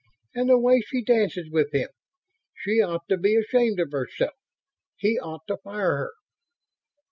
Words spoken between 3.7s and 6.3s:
of herself. He ought to fire her."